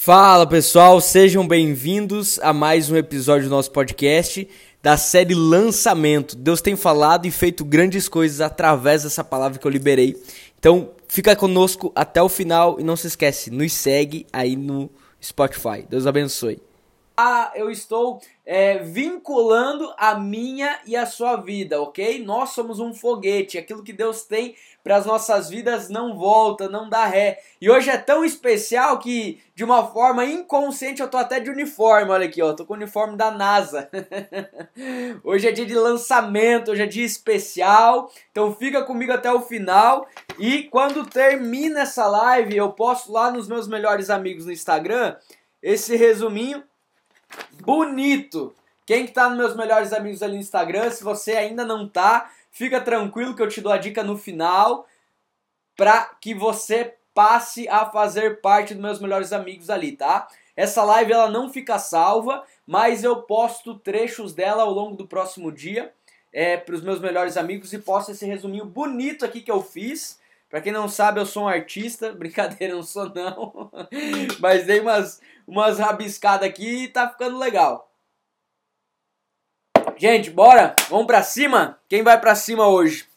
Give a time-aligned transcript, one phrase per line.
[0.00, 4.48] Fala pessoal, sejam bem-vindos a mais um episódio do nosso podcast
[4.80, 6.36] da série Lançamento.
[6.36, 10.16] Deus tem falado e feito grandes coisas através dessa palavra que eu liberei.
[10.56, 14.88] Então, fica conosco até o final e não se esquece, nos segue aí no
[15.20, 15.84] Spotify.
[15.90, 16.67] Deus abençoe.
[17.20, 22.24] Ah, eu estou é, vinculando a minha e a sua vida, ok?
[22.24, 26.88] Nós somos um foguete, aquilo que Deus tem para as nossas vidas não volta, não
[26.88, 27.40] dá ré.
[27.60, 32.12] E hoje é tão especial que, de uma forma inconsciente, eu tô até de uniforme,
[32.12, 33.90] olha aqui, ó, tô com o uniforme da NASA.
[35.24, 40.06] hoje é dia de lançamento, hoje é dia especial, então fica comigo até o final.
[40.38, 45.16] E quando termina essa live, eu posto lá nos meus melhores amigos no Instagram
[45.60, 46.62] esse resuminho
[47.62, 48.54] bonito.
[48.86, 52.30] Quem que tá nos meus melhores amigos ali no Instagram, se você ainda não tá,
[52.50, 54.86] fica tranquilo que eu te dou a dica no final
[55.76, 60.28] para que você passe a fazer parte dos meus melhores amigos ali, tá?
[60.56, 65.52] Essa live ela não fica salva, mas eu posto trechos dela ao longo do próximo
[65.52, 65.92] dia
[66.32, 70.18] é, para os meus melhores amigos e posto esse resuminho bonito aqui que eu fiz.
[70.48, 73.70] Para quem não sabe, eu sou um artista, brincadeira, não sou não,
[74.40, 77.90] mas dei umas, umas rabiscadas aqui e tá ficando legal.
[79.96, 80.76] Gente, bora?
[80.90, 81.80] Vamos pra cima?
[81.88, 83.08] Quem vai pra cima hoje?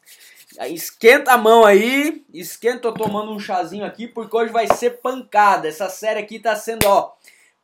[0.68, 5.68] Esquenta a mão aí, esquenta, tô tomando um chazinho aqui, porque hoje vai ser pancada.
[5.68, 7.14] Essa série aqui tá sendo, ó,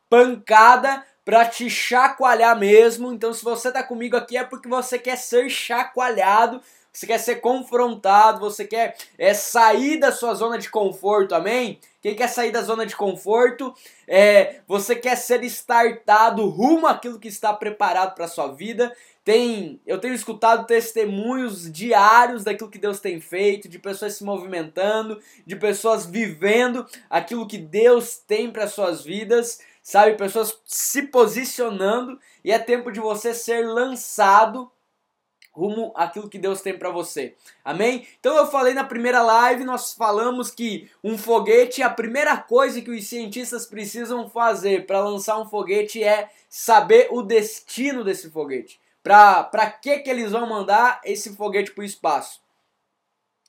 [0.10, 3.12] pancada pra te chacoalhar mesmo.
[3.12, 6.62] Então, se você tá comigo aqui é porque você quer ser chacoalhado,
[6.98, 11.80] você quer ser confrontado, você quer é, sair da sua zona de conforto, amém?
[12.02, 13.72] Quem quer sair da zona de conforto,
[14.08, 18.92] é, você quer ser startado rumo àquilo que está preparado para sua vida.
[19.24, 25.22] Tem, eu tenho escutado testemunhos diários daquilo que Deus tem feito, de pessoas se movimentando,
[25.46, 30.18] de pessoas vivendo aquilo que Deus tem para suas vidas, sabe?
[30.18, 34.72] Pessoas se posicionando e é tempo de você ser lançado
[35.58, 37.36] rumo àquilo que Deus tem para você.
[37.66, 38.08] Amém?
[38.20, 42.92] Então eu falei na primeira live, nós falamos que um foguete, a primeira coisa que
[42.92, 48.80] os cientistas precisam fazer para lançar um foguete é saber o destino desse foguete.
[49.02, 52.40] Para que que eles vão mandar esse foguete para o espaço?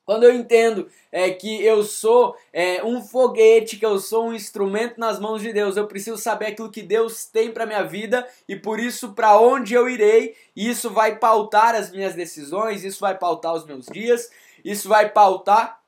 [0.09, 4.99] Quando eu entendo é, que eu sou é, um foguete, que eu sou um instrumento
[4.99, 8.57] nas mãos de Deus, eu preciso saber aquilo que Deus tem para minha vida e
[8.57, 10.35] por isso para onde eu irei.
[10.57, 14.31] Isso vai pautar as minhas decisões, isso vai pautar os meus dias,
[14.65, 15.79] isso vai pautar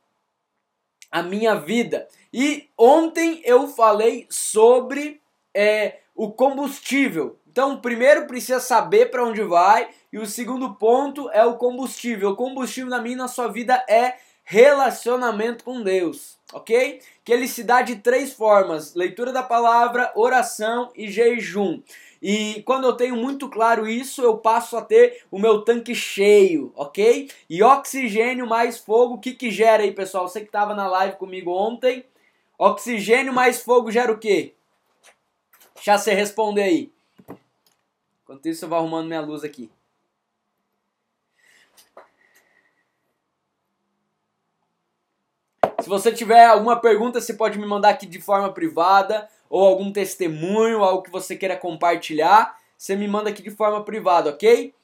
[1.10, 2.06] a minha vida.
[2.30, 5.18] E ontem eu falei sobre
[5.54, 7.38] é, o combustível.
[7.50, 12.30] Então, primeiro precisa saber para onde vai e o segundo ponto é o combustível.
[12.30, 17.00] O combustível na minha na sua vida é relacionamento com Deus, ok?
[17.24, 21.80] Que ele se dá de três formas: leitura da palavra, oração e jejum.
[22.20, 26.72] E quando eu tenho muito claro isso, eu passo a ter o meu tanque cheio,
[26.74, 27.30] ok?
[27.48, 30.28] E oxigênio mais fogo, o que que gera aí, pessoal?
[30.28, 32.04] Você que estava na live comigo ontem,
[32.58, 34.54] oxigênio mais fogo gera o quê?
[35.76, 36.92] Deixa você responder aí.
[38.22, 39.70] Enquanto isso, eu vou arrumando minha luz aqui.
[45.82, 49.92] Se você tiver alguma pergunta, você pode me mandar aqui de forma privada ou algum
[49.92, 54.74] testemunho, algo que você queira compartilhar, você me manda aqui de forma privada, ok?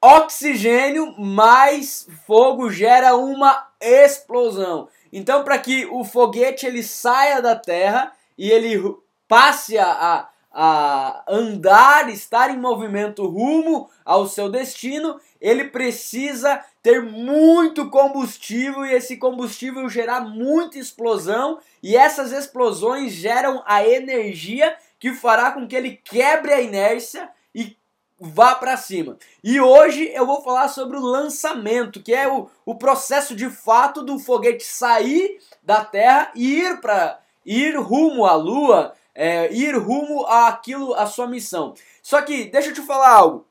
[0.00, 4.88] Oxigênio mais fogo gera uma explosão.
[5.12, 8.96] Então, para que o foguete ele saia da Terra e ele
[9.28, 17.90] passe a, a andar, estar em movimento rumo ao seu destino, ele precisa ter muito
[17.90, 25.50] combustível e esse combustível gerar muita explosão e essas explosões geram a energia que fará
[25.50, 27.76] com que ele quebre a inércia e
[28.20, 29.18] vá para cima.
[29.42, 34.00] E hoje eu vou falar sobre o lançamento, que é o, o processo de fato
[34.00, 40.24] do foguete sair da Terra e ir para ir rumo à Lua, é, ir rumo
[40.26, 41.74] àquilo, à sua missão.
[42.00, 43.44] Só que, deixa eu te falar algo.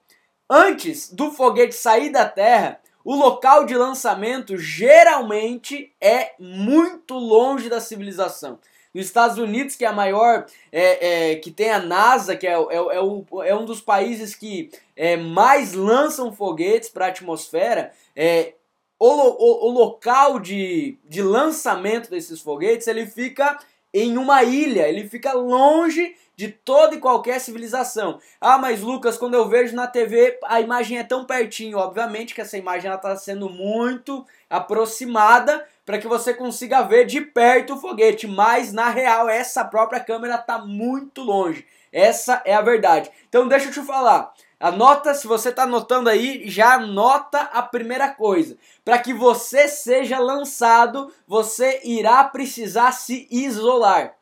[0.54, 7.80] Antes do foguete sair da Terra, o local de lançamento geralmente é muito longe da
[7.80, 8.60] civilização.
[8.94, 12.52] Nos Estados Unidos, que é a maior, é, é, que tem a NASA, que é,
[12.52, 17.94] é, é, um, é um dos países que é, mais lançam foguetes para a atmosfera,
[19.00, 23.58] o, o, o, local de, de lançamento desses foguetes ele fica
[23.94, 28.20] em uma ilha, ele fica longe de toda e qualquer civilização.
[28.40, 31.78] Ah, mas Lucas, quando eu vejo na TV, a imagem é tão pertinho.
[31.78, 37.74] Obviamente que essa imagem está sendo muito aproximada para que você consiga ver de perto
[37.74, 41.66] o foguete, mas na real essa própria câmera está muito longe.
[41.92, 43.12] Essa é a verdade.
[43.28, 44.34] Então deixa eu te falar.
[44.60, 48.58] Anota, se você está anotando aí, já anota a primeira coisa.
[48.86, 54.16] Para que você seja lançado, você irá precisar se isolar.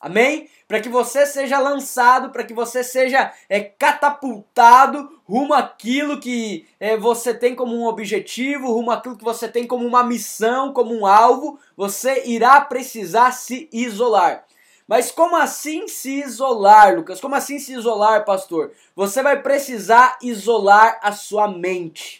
[0.00, 0.48] Amém?
[0.66, 6.96] Para que você seja lançado, para que você seja é, catapultado rumo àquilo que é,
[6.96, 11.04] você tem como um objetivo, rumo àquilo que você tem como uma missão, como um
[11.04, 14.46] alvo, você irá precisar se isolar.
[14.88, 17.20] Mas como assim se isolar, Lucas?
[17.20, 18.72] Como assim se isolar, pastor?
[18.96, 22.19] Você vai precisar isolar a sua mente.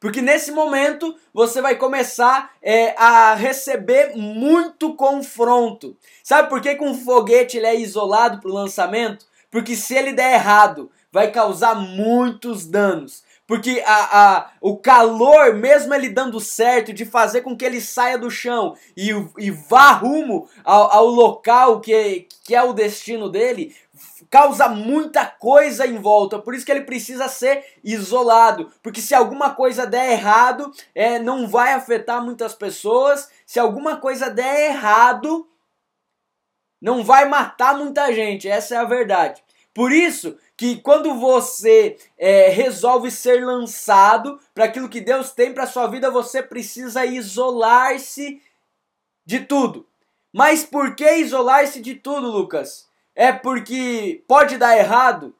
[0.00, 5.94] Porque nesse momento você vai começar é, a receber muito confronto.
[6.24, 9.26] Sabe por que, que um foguete ele é isolado para o lançamento?
[9.50, 13.22] Porque se ele der errado, vai causar muitos danos.
[13.46, 18.16] Porque a, a, o calor, mesmo ele dando certo, de fazer com que ele saia
[18.16, 23.74] do chão e, e vá rumo ao, ao local que, que é o destino dele,
[24.30, 29.54] causa muita coisa em volta, por isso que ele precisa ser isolado, porque se alguma
[29.54, 35.48] coisa der errado, é, não vai afetar muitas pessoas, se alguma coisa der errado,
[36.80, 39.42] não vai matar muita gente, essa é a verdade.
[39.74, 45.66] Por isso que quando você é, resolve ser lançado para aquilo que Deus tem para
[45.66, 48.42] sua vida, você precisa isolar-se
[49.24, 49.86] de tudo.
[50.32, 52.89] Mas por que isolar-se de tudo, Lucas?
[53.14, 55.34] É porque pode dar errado?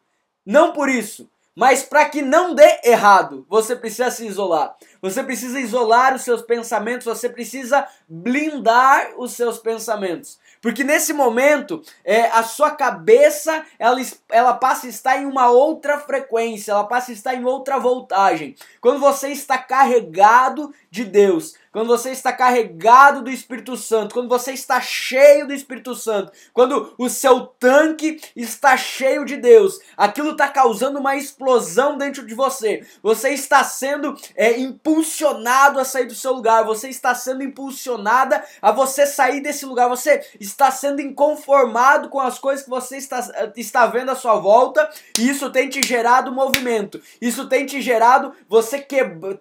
[0.44, 4.76] Não por isso, mas para que não dê errado, você precisa se isolar.
[5.02, 10.38] Você precisa isolar os seus pensamentos, você precisa blindar os seus pensamentos.
[10.62, 15.98] Porque nesse momento, é, a sua cabeça ela, ela passa a estar em uma outra
[15.98, 18.54] frequência, ela passa a estar em outra voltagem.
[18.80, 24.52] Quando você está carregado de Deus, quando você está carregado do Espírito Santo, quando você
[24.52, 30.48] está cheio do Espírito Santo, quando o seu tanque está cheio de Deus, aquilo está
[30.48, 32.84] causando uma explosão dentro de você.
[33.02, 38.72] Você está sendo é, impulsionado a sair do seu lugar, você está sendo impulsionada a
[38.72, 43.86] você sair desse lugar, você está sendo inconformado com as coisas que você está, está
[43.86, 48.80] vendo à sua volta, e isso tem te gerado movimento, isso tem te gerado, você
[48.80, 48.96] que,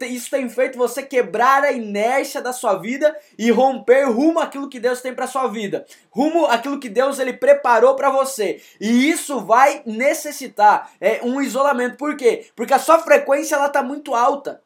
[0.08, 4.70] isso tem feito você quebrar a inércia inércia da sua vida e romper rumo àquilo
[4.70, 8.62] que Deus tem para sua vida, rumo àquilo que Deus ele preparou para você.
[8.80, 11.98] E isso vai necessitar é, um isolamento.
[11.98, 12.48] Por quê?
[12.56, 14.62] Porque a sua frequência ela tá muito alta.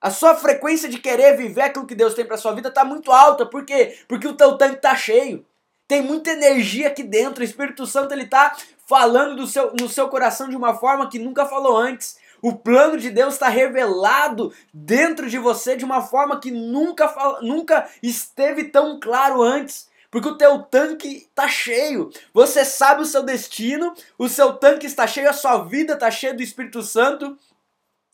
[0.00, 3.10] A sua frequência de querer viver aquilo que Deus tem para sua vida tá muito
[3.10, 3.46] alta.
[3.46, 3.96] Por quê?
[4.06, 5.46] Porque o teu tanque tá cheio.
[5.86, 7.40] Tem muita energia aqui dentro.
[7.40, 8.54] O Espírito Santo ele tá
[8.86, 12.18] falando do seu, no seu coração de uma forma que nunca falou antes.
[12.44, 17.88] O plano de Deus está revelado dentro de você de uma forma que nunca, nunca
[18.02, 19.88] esteve tão claro antes.
[20.10, 22.10] Porque o teu tanque está cheio.
[22.34, 26.34] Você sabe o seu destino, o seu tanque está cheio, a sua vida está cheia
[26.34, 27.34] do Espírito Santo.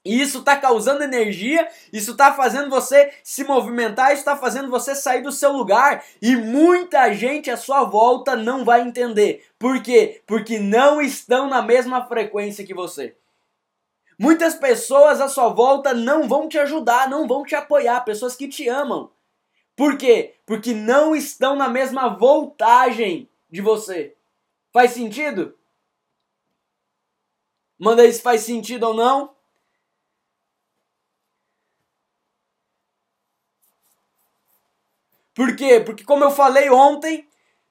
[0.05, 4.95] E isso está causando energia, isso está fazendo você se movimentar, isso está fazendo você
[4.95, 6.05] sair do seu lugar.
[6.23, 9.45] E muita gente à sua volta não vai entender.
[9.59, 10.23] Por quê?
[10.25, 13.17] Porque não estão na mesma frequência que você.
[14.23, 18.47] Muitas pessoas à sua volta não vão te ajudar, não vão te apoiar, pessoas que
[18.47, 19.11] te amam.
[19.75, 20.35] Por quê?
[20.45, 24.15] Porque não estão na mesma voltagem de você.
[24.75, 25.57] Faz sentido?
[27.79, 29.35] Manda aí se faz sentido ou não.
[35.35, 35.81] Por quê?
[35.81, 37.27] Porque como eu falei ontem,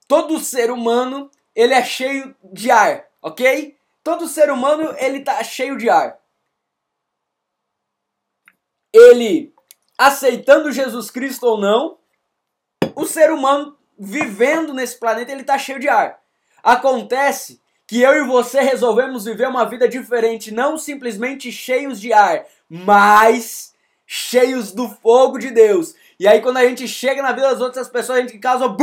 [0.08, 3.78] todo ser humano, ele é cheio de ar, OK?
[4.04, 6.19] Todo ser humano, ele tá cheio de ar
[8.94, 9.54] ele
[9.98, 11.98] aceitando Jesus Cristo ou não,
[12.96, 16.20] o ser humano vivendo nesse planeta, ele está cheio de ar.
[16.64, 22.46] Acontece que eu e você resolvemos viver uma vida diferente, não simplesmente cheios de ar,
[22.70, 23.74] mas
[24.06, 25.96] cheios do fogo de Deus.
[26.20, 28.74] E aí quando a gente chega na vida das outras pessoas, a gente causa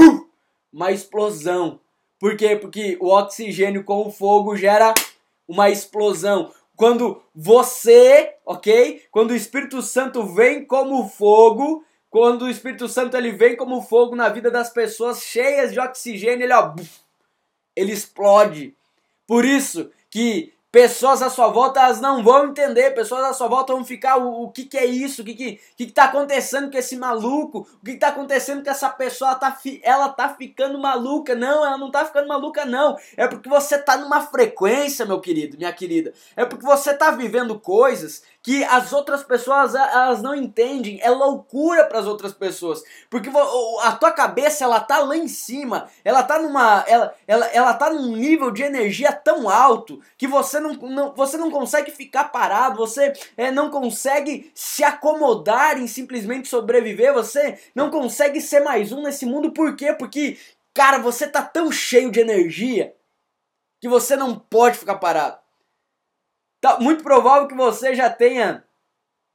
[0.72, 1.80] uma explosão.
[2.18, 2.56] Por quê?
[2.56, 4.92] Porque o oxigênio com o fogo gera
[5.46, 9.04] uma explosão quando você, ok?
[9.10, 14.14] Quando o Espírito Santo vem como fogo, quando o Espírito Santo ele vem como fogo
[14.14, 16.74] na vida das pessoas cheias de oxigênio, ele ó,
[17.74, 18.76] ele explode.
[19.26, 23.72] Por isso que Pessoas à sua volta elas não vão entender, pessoas à sua volta
[23.72, 26.70] vão ficar o, o que, que é isso, o que, que, que, que tá acontecendo
[26.70, 30.28] com esse maluco, o que, que tá acontecendo com essa pessoa, ela tá, ela tá
[30.28, 31.34] ficando maluca.
[31.34, 32.94] Não, ela não tá ficando maluca, não.
[33.16, 36.12] É porque você tá numa frequência, meu querido, minha querida.
[36.36, 41.84] É porque você tá vivendo coisas que as outras pessoas elas não entendem, é loucura
[41.84, 43.28] para as outras pessoas, porque
[43.82, 47.90] a tua cabeça ela tá lá em cima, ela tá numa ela, ela, ela tá
[47.90, 52.76] num nível de energia tão alto que você não, não você não consegue ficar parado,
[52.76, 59.02] você é, não consegue se acomodar em simplesmente sobreviver, você não consegue ser mais um
[59.02, 59.92] nesse mundo, por quê?
[59.92, 60.38] Porque
[60.72, 62.94] cara, você tá tão cheio de energia
[63.80, 65.45] que você não pode ficar parado.
[66.66, 68.64] Tá muito provável que você já tenha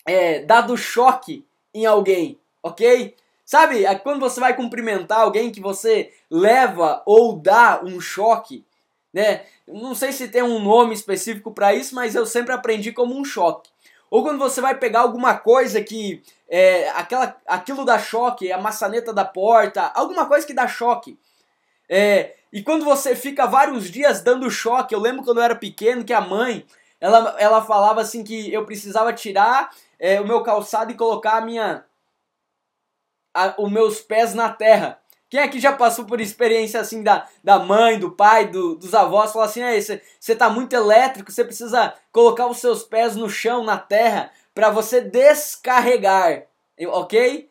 [0.06, 3.16] é, dado choque em alguém, ok?
[3.46, 8.66] Sabe, é quando você vai cumprimentar alguém que você leva ou dá um choque,
[9.14, 9.46] né?
[9.66, 13.24] Não sei se tem um nome específico para isso, mas eu sempre aprendi como um
[13.24, 13.70] choque.
[14.10, 19.14] Ou quando você vai pegar alguma coisa que é, aquela, aquilo dá choque, a maçaneta
[19.14, 21.18] da porta, alguma coisa que dá choque.
[21.88, 26.04] É, e quando você fica vários dias dando choque, eu lembro quando eu era pequeno
[26.04, 26.66] que a mãe
[27.02, 31.42] ela, ela falava assim que eu precisava tirar é, o meu calçado e colocar a
[31.42, 31.84] minha
[33.34, 35.00] a, os meus pés na terra.
[35.28, 39.32] Quem aqui já passou por experiência assim da, da mãe, do pai, do, dos avós,
[39.32, 39.62] fala assim,
[40.20, 44.70] você tá muito elétrico, você precisa colocar os seus pés no chão, na terra, para
[44.70, 46.44] você descarregar,
[46.88, 47.50] ok?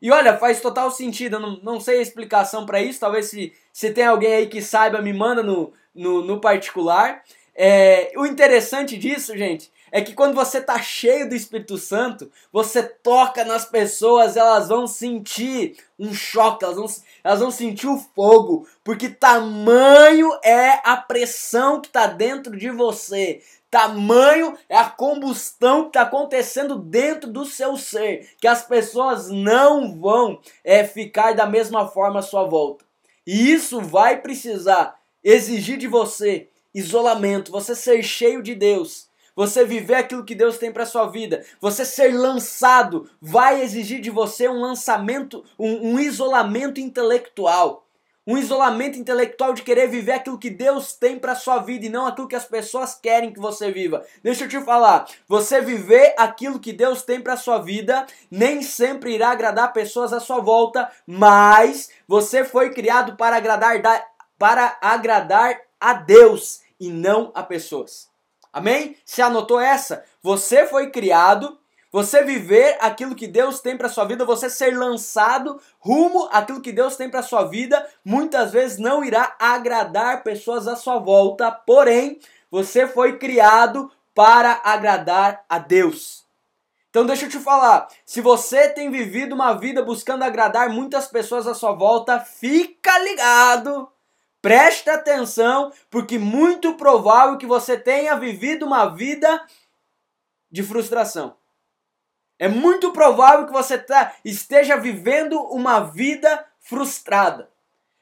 [0.00, 3.52] E olha, faz total sentido, eu não, não sei a explicação para isso, talvez se,
[3.74, 7.22] se tem alguém aí que saiba, me manda no, no, no particular.
[7.60, 12.84] É, o interessante disso, gente, é que quando você tá cheio do Espírito Santo, você
[12.84, 16.86] toca nas pessoas, elas vão sentir um choque, elas vão,
[17.24, 23.42] elas vão sentir o fogo, porque tamanho é a pressão que tá dentro de você.
[23.68, 29.98] Tamanho é a combustão que está acontecendo dentro do seu ser, que as pessoas não
[29.98, 32.84] vão é, ficar da mesma forma à sua volta.
[33.26, 39.94] E isso vai precisar exigir de você isolamento, você ser cheio de Deus, você viver
[39.94, 44.60] aquilo que Deus tem para sua vida, você ser lançado, vai exigir de você um
[44.60, 47.84] lançamento, um, um isolamento intelectual.
[48.26, 52.04] Um isolamento intelectual de querer viver aquilo que Deus tem para sua vida e não
[52.04, 54.04] aquilo que as pessoas querem que você viva.
[54.22, 59.14] Deixa eu te falar, você viver aquilo que Deus tem para sua vida nem sempre
[59.14, 63.80] irá agradar pessoas à sua volta, mas você foi criado para agradar
[64.38, 68.08] para agradar a Deus e não a pessoas.
[68.52, 68.96] Amém?
[69.04, 70.04] Se anotou essa?
[70.22, 71.58] Você foi criado,
[71.92, 76.72] você viver aquilo que Deus tem para sua vida, você ser lançado rumo àquilo que
[76.72, 82.18] Deus tem para sua vida, muitas vezes não irá agradar pessoas à sua volta, porém,
[82.50, 86.26] você foi criado para agradar a Deus.
[86.90, 91.46] Então deixa eu te falar, se você tem vivido uma vida buscando agradar muitas pessoas
[91.46, 93.88] à sua volta, fica ligado
[94.40, 99.44] Preste atenção, porque muito provável que você tenha vivido uma vida
[100.50, 101.36] de frustração.
[102.38, 107.50] É muito provável que você tá, esteja vivendo uma vida frustrada.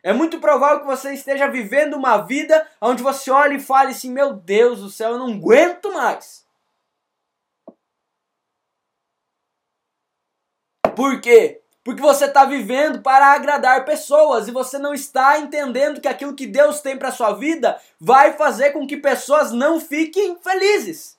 [0.03, 4.13] É muito provável que você esteja vivendo uma vida onde você olha e fale assim:
[4.13, 6.47] Meu Deus do céu, eu não aguento mais.
[10.95, 11.63] Por quê?
[11.87, 16.45] Porque você está vivendo para agradar pessoas e você não está entendendo que aquilo que
[16.45, 21.17] Deus tem para sua vida vai fazer com que pessoas não fiquem felizes.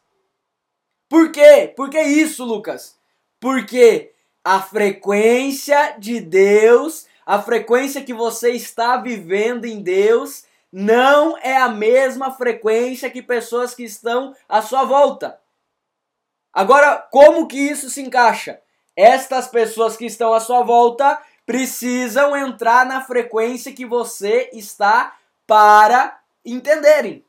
[1.08, 1.72] Por quê?
[1.74, 2.98] Por que isso, Lucas?
[3.40, 4.12] Porque
[4.44, 11.70] a frequência de Deus, a frequência que você está vivendo em Deus, não é a
[11.70, 15.40] mesma frequência que pessoas que estão à sua volta.
[16.52, 18.60] Agora, como que isso se encaixa?
[18.98, 26.20] Estas pessoas que estão à sua volta precisam entrar na frequência que você está para
[26.44, 27.24] entenderem.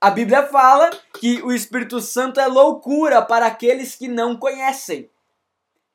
[0.00, 5.10] A Bíblia fala que o Espírito Santo é loucura para aqueles que não conhecem.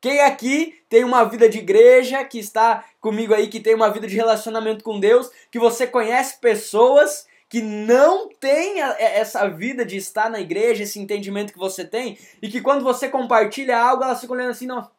[0.02, 4.06] Quem aqui tem uma vida de igreja, que está comigo aí, que tem uma vida
[4.08, 10.30] de relacionamento com Deus, que você conhece pessoas que não tem essa vida de estar
[10.30, 14.36] na igreja, esse entendimento que você tem, e que quando você compartilha algo, elas ficam
[14.36, 14.90] olhando assim, não.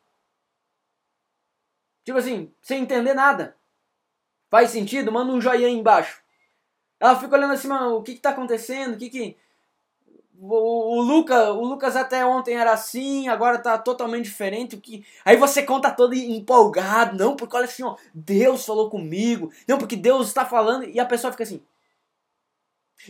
[2.04, 3.56] Tipo assim, sem entender nada.
[4.50, 5.12] Faz sentido?
[5.12, 6.20] Manda um joinha aí embaixo.
[6.98, 8.94] Ela fica olhando assim, mano, o que que tá acontecendo?
[8.94, 9.36] O que que...
[10.42, 14.74] O, o, Luca, o Lucas até ontem era assim, agora tá totalmente diferente.
[14.74, 15.06] O que...
[15.24, 19.94] Aí você conta todo empolgado, não, porque olha assim, ó, Deus falou comigo, não, porque
[19.94, 21.62] Deus está falando, e a pessoa fica assim,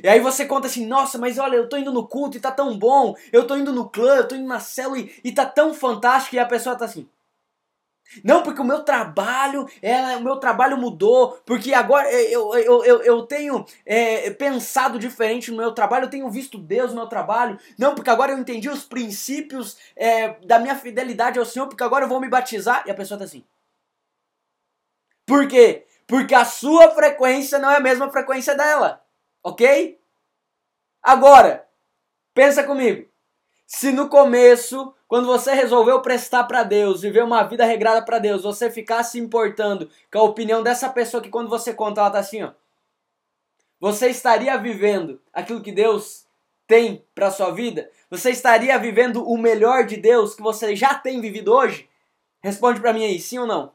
[0.03, 2.51] e aí você conta assim, nossa, mas olha, eu tô indo no culto e tá
[2.51, 5.45] tão bom, eu tô indo no clã, eu tô indo na célula e, e tá
[5.47, 7.09] tão fantástico, e a pessoa tá assim.
[8.25, 13.03] Não, porque o meu trabalho, é, o meu trabalho mudou, porque agora eu, eu, eu,
[13.03, 17.59] eu tenho é, pensado diferente no meu trabalho, eu tenho visto Deus no meu trabalho.
[17.79, 22.05] Não, porque agora eu entendi os princípios é, da minha fidelidade ao Senhor, porque agora
[22.05, 22.83] eu vou me batizar.
[22.87, 23.45] E a pessoa tá assim.
[25.25, 25.87] Por quê?
[26.07, 29.00] Porque a sua frequência não é a mesma frequência dela,
[29.43, 29.99] ok?
[31.03, 31.67] Agora,
[32.35, 33.09] pensa comigo.
[33.67, 38.43] Se no começo, quando você resolveu prestar para Deus, viver uma vida regrada para Deus,
[38.43, 42.19] você ficar se importando com a opinião dessa pessoa que quando você conta ela tá
[42.19, 42.53] assim, ó.
[43.81, 46.27] Você estaria vivendo aquilo que Deus
[46.67, 47.91] tem para sua vida?
[48.11, 51.89] Você estaria vivendo o melhor de Deus que você já tem vivido hoje?
[52.43, 53.73] Responde para mim aí, sim ou não?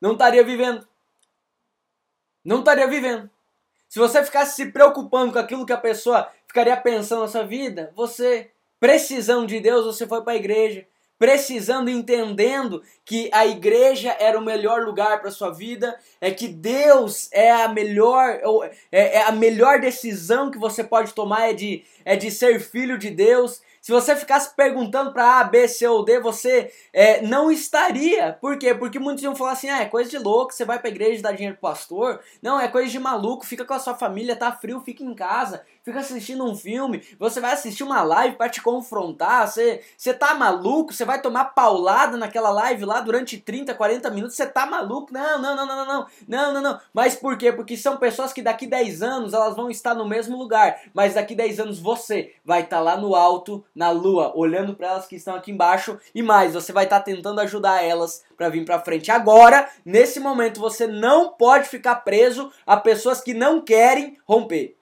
[0.00, 0.86] Não estaria vivendo.
[2.44, 3.28] Não estaria vivendo.
[3.88, 7.92] Se você ficasse se preocupando com aquilo que a pessoa ficaria pensando na sua vida,
[7.94, 10.86] você, precisando de Deus, você foi para a igreja.
[11.18, 17.28] Precisando, entendendo que a igreja era o melhor lugar para sua vida, é que Deus
[17.32, 18.40] é a melhor,
[18.92, 22.96] é, é a melhor decisão que você pode tomar é de, é de ser filho
[22.96, 27.50] de Deus, se você ficasse perguntando para A, B, C ou D, você é, não
[27.50, 28.34] estaria.
[28.34, 28.74] Por quê?
[28.74, 31.22] Porque muitos iam falar assim: ah, é coisa de louco, você vai pra igreja e
[31.22, 32.20] dá dinheiro pro pastor.
[32.42, 35.64] Não, é coisa de maluco, fica com a sua família, tá frio, fica em casa
[35.84, 40.34] fica assistindo um filme, você vai assistir uma live para te confrontar, você, você tá
[40.34, 40.92] maluco?
[40.92, 45.12] Você vai tomar paulada naquela live lá durante 30, 40 minutos, você tá maluco?
[45.12, 47.52] Não, não, não, não, não, não, não, não, Mas por quê?
[47.52, 51.34] Porque são pessoas que daqui 10 anos elas vão estar no mesmo lugar, mas daqui
[51.34, 55.16] 10 anos você vai estar tá lá no alto, na lua, olhando para elas que
[55.16, 58.80] estão aqui embaixo e mais, você vai estar tá tentando ajudar elas para vir para
[58.80, 59.10] frente.
[59.10, 64.77] Agora, nesse momento, você não pode ficar preso a pessoas que não querem romper.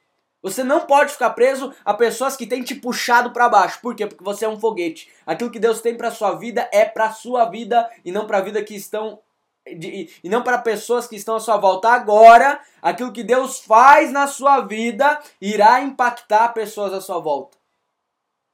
[0.47, 3.81] Você não pode ficar preso a pessoas que têm te puxado para baixo.
[3.83, 4.07] Por quê?
[4.07, 5.11] Porque você é um foguete.
[5.27, 8.43] Aquilo que Deus tem para sua vida é para sua vida e não para a
[8.43, 9.19] vida que estão
[9.67, 11.89] de, e não para pessoas que estão à sua volta.
[11.89, 17.59] Agora, aquilo que Deus faz na sua vida irá impactar pessoas à sua volta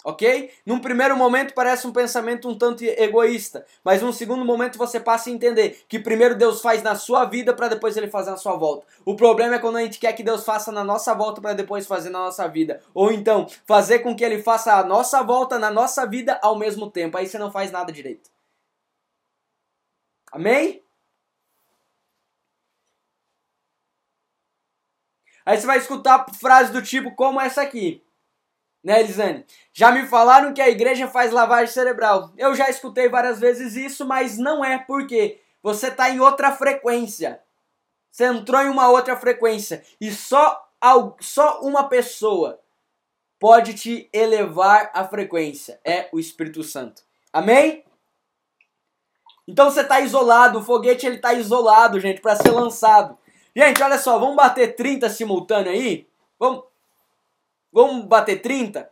[0.04, 0.50] ok?
[0.66, 5.30] Num primeiro momento parece um pensamento um tanto egoísta, mas num segundo momento você passa
[5.30, 8.56] a entender que primeiro Deus faz na sua vida para depois ele fazer na sua
[8.56, 8.86] volta.
[9.04, 11.86] O problema é quando a gente quer que Deus faça na nossa volta para depois
[11.86, 15.70] fazer na nossa vida, ou então fazer com que ele faça a nossa volta na
[15.70, 17.16] nossa vida ao mesmo tempo.
[17.16, 18.30] Aí você não faz nada direito.
[20.32, 20.82] Amém?
[25.44, 28.02] Aí você vai escutar frases do tipo como essa aqui
[28.82, 29.44] né, Elisane?
[29.72, 32.32] Já me falaram que a igreja faz lavagem cerebral.
[32.36, 37.40] Eu já escutei várias vezes isso, mas não é porque você está em outra frequência.
[38.10, 40.68] Você entrou em uma outra frequência e só,
[41.20, 42.60] só uma pessoa
[43.38, 45.80] pode te elevar a frequência.
[45.84, 47.02] É o Espírito Santo.
[47.32, 47.84] Amém?
[49.48, 53.18] Então você está isolado, o foguete ele está isolado, gente, para ser lançado.
[53.54, 56.06] Gente, olha só, vamos bater 30 simultâneo aí?
[56.38, 56.64] Vamos
[57.72, 58.90] Vamos bater 30?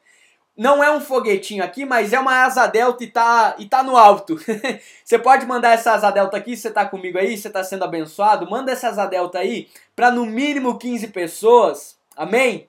[0.57, 3.97] Não é um foguetinho aqui, mas é uma asa delta e tá, e tá no
[3.97, 4.37] alto.
[5.05, 8.49] você pode mandar essa asa delta aqui, você tá comigo aí, você tá sendo abençoado.
[8.51, 11.99] Manda essa asa delta aí para no mínimo 15 pessoas.
[12.16, 12.69] Amém?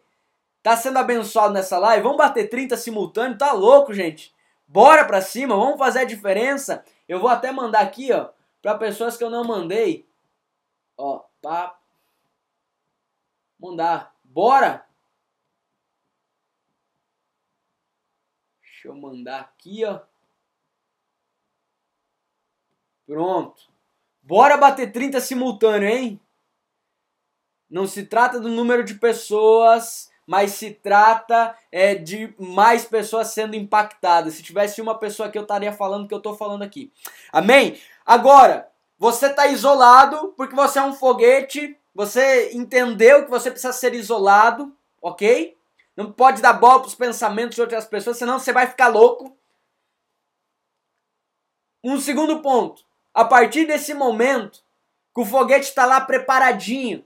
[0.64, 2.04] Tá sendo abençoado nessa live?
[2.04, 4.34] Vamos bater 30 simultâneo, tá louco, gente?
[4.68, 6.86] Bora pra cima, vamos fazer a diferença.
[7.10, 8.30] Eu vou até mandar aqui, ó,
[8.62, 10.08] para pessoas que eu não mandei.
[10.98, 11.76] Ó, pá.
[13.60, 14.14] Mandar.
[14.24, 14.86] Bora!
[18.82, 20.00] Deixa eu mandar aqui, ó.
[23.06, 23.70] Pronto.
[24.24, 26.20] Bora bater 30 simultâneo, hein?
[27.70, 33.56] Não se trata do número de pessoas, mas se trata é, de mais pessoas sendo
[33.56, 34.34] impactadas.
[34.34, 36.92] Se tivesse uma pessoa aqui, eu estaria falando o que eu estou falando aqui.
[37.32, 37.80] Amém?
[38.04, 41.78] Agora, você está isolado porque você é um foguete.
[41.94, 45.56] Você entendeu que você precisa ser isolado, ok?
[45.96, 49.38] Não pode dar bola para os pensamentos de outras pessoas, senão você vai ficar louco.
[51.84, 52.84] Um segundo ponto.
[53.14, 54.64] A partir desse momento
[55.14, 57.06] que o foguete está lá preparadinho,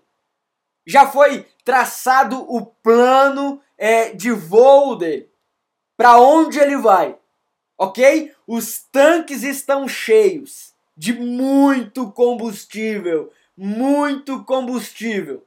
[0.86, 5.32] já foi traçado o plano é, de voo dele.
[5.98, 7.18] Para onde ele vai.
[7.78, 8.34] Ok?
[8.46, 13.32] Os tanques estão cheios de muito combustível.
[13.58, 15.44] Muito combustível.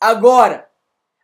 [0.00, 0.69] Agora,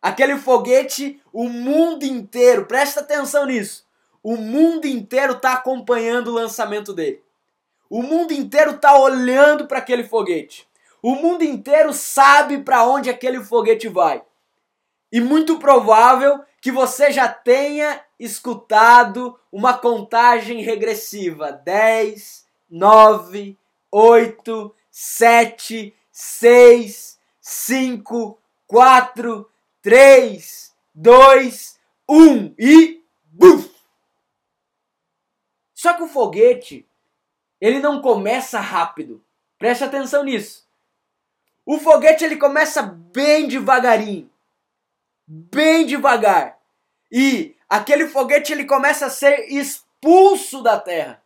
[0.07, 3.85] Aquele foguete, o mundo inteiro, presta atenção nisso.
[4.23, 7.25] O mundo inteiro está acompanhando o lançamento dele.
[7.91, 10.65] O mundo inteiro está olhando para aquele foguete.
[11.03, 14.23] O mundo inteiro sabe para onde aquele foguete vai.
[15.11, 23.59] E muito provável que você já tenha escutado uma contagem regressiva: 10, 9,
[23.91, 28.39] 8, 7, 6, 5,
[28.69, 29.51] 4,
[29.87, 33.71] 3, 2, 1 e buf!
[35.73, 36.85] Só que o foguete,
[37.61, 39.25] ele não começa rápido.
[39.57, 40.67] Preste atenção nisso.
[41.65, 44.29] O foguete ele começa bem devagarinho.
[45.25, 46.59] Bem devagar.
[47.09, 51.23] E aquele foguete ele começa a ser expulso da terra.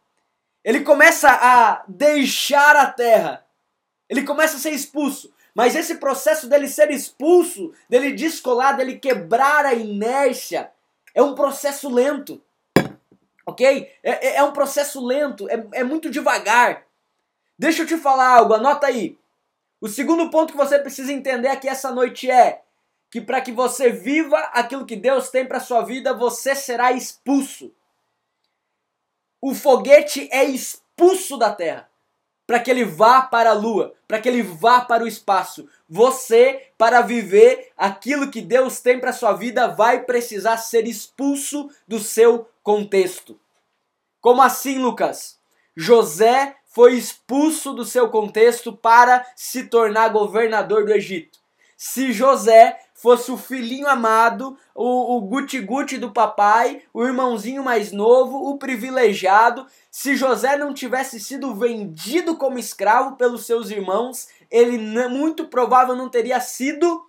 [0.63, 3.43] Ele começa a deixar a terra.
[4.07, 5.33] Ele começa a ser expulso.
[5.55, 10.71] Mas esse processo dele ser expulso, dele descolar, dele quebrar a inércia,
[11.15, 12.41] é um processo lento.
[13.45, 13.91] Ok?
[14.03, 16.87] É, é, é um processo lento, é, é muito devagar.
[17.59, 19.19] Deixa eu te falar algo, anota aí.
[19.81, 22.63] O segundo ponto que você precisa entender aqui essa noite é
[23.11, 27.73] que para que você viva aquilo que Deus tem para sua vida, você será expulso.
[29.41, 31.90] O foguete é expulso da terra
[32.51, 35.69] para que ele vá para a lua, para que ele vá para o espaço.
[35.89, 42.01] Você, para viver aquilo que Deus tem para sua vida, vai precisar ser expulso do
[42.01, 43.39] seu contexto.
[44.21, 45.39] Como assim, Lucas?
[45.77, 51.39] José foi expulso do seu contexto para se tornar governador do Egito.
[51.77, 58.51] Se José fosse o filhinho amado, o, o guti-guti do papai, o irmãozinho mais novo,
[58.51, 59.67] o privilegiado.
[59.91, 64.77] Se José não tivesse sido vendido como escravo pelos seus irmãos, ele
[65.09, 67.03] muito provável não teria sido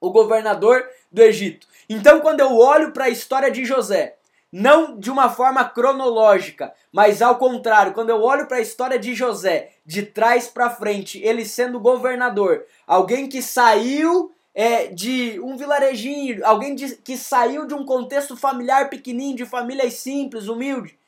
[0.00, 1.66] o governador do Egito.
[1.88, 4.16] Então, quando eu olho para a história de José,
[4.52, 9.12] não de uma forma cronológica, mas ao contrário, quando eu olho para a história de
[9.12, 16.44] José, de trás para frente, ele sendo governador, alguém que saiu é, de um vilarejinho,
[16.44, 20.98] alguém de, que saiu de um contexto familiar pequenininho, de famílias simples, humilde,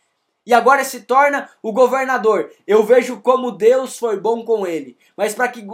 [0.45, 2.51] e agora se torna o governador.
[2.67, 4.97] Eu vejo como Deus foi bom com ele.
[5.17, 5.65] Mas para que,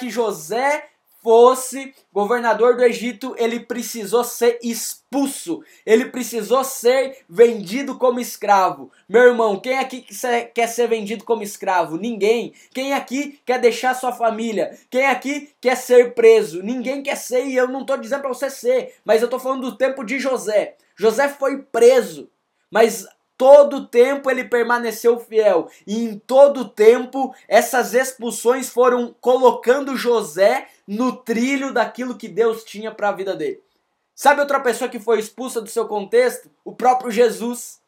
[0.00, 0.88] que José
[1.26, 8.92] fosse governador do Egito, ele precisou ser expulso, ele precisou ser vendido como escravo.
[9.08, 10.06] Meu irmão, quem aqui
[10.54, 11.96] quer ser vendido como escravo?
[11.96, 12.54] Ninguém.
[12.72, 14.78] Quem aqui quer deixar sua família?
[14.88, 16.62] Quem aqui quer ser preso?
[16.62, 19.68] Ninguém quer ser e eu não estou dizendo para você ser, mas eu estou falando
[19.68, 20.76] do tempo de José.
[20.94, 22.30] José foi preso,
[22.70, 23.04] mas
[23.36, 25.68] todo tempo ele permaneceu fiel.
[25.84, 32.92] E em todo tempo essas expulsões foram colocando José no trilho daquilo que Deus tinha
[32.92, 33.62] para a vida dele.
[34.14, 36.50] Sabe outra pessoa que foi expulsa do seu contexto?
[36.64, 37.80] O próprio Jesus.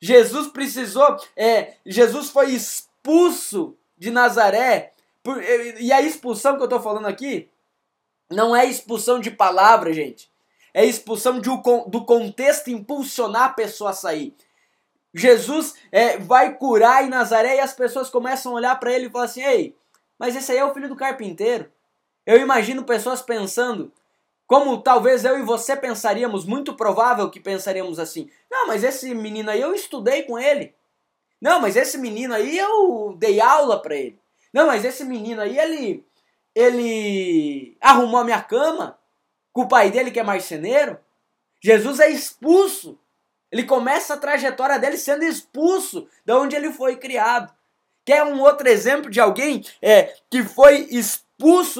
[0.00, 4.92] Jesus precisou, é, Jesus foi expulso de Nazaré.
[5.22, 7.48] Por, e a expulsão que eu estou falando aqui
[8.30, 10.30] não é expulsão de palavra, gente.
[10.74, 11.50] É expulsão de,
[11.88, 14.34] do contexto impulsionar a pessoa a sair.
[15.14, 19.10] Jesus é, vai curar em Nazaré e as pessoas começam a olhar para ele e
[19.10, 19.76] falar assim: Ei,
[20.18, 21.70] mas esse aí é o filho do carpinteiro.
[22.26, 23.92] Eu imagino pessoas pensando,
[24.46, 29.50] como talvez eu e você pensaríamos, muito provável que pensaríamos assim: Não, mas esse menino
[29.50, 30.74] aí eu estudei com ele.
[31.40, 34.18] Não, mas esse menino aí eu dei aula para ele.
[34.52, 36.04] Não, mas esse menino aí ele
[36.54, 38.98] ele arrumou a minha cama
[39.52, 40.98] com o pai dele que é marceneiro.
[41.60, 42.98] Jesus é expulso
[43.52, 47.52] ele começa a trajetória dele sendo expulso de onde ele foi criado.
[48.04, 51.21] Quer um outro exemplo de alguém é, que foi expulso